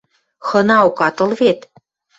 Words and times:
Хынаок 0.47 0.97
ат 1.07 1.17
ыл 1.23 1.31
вет. 1.39 1.59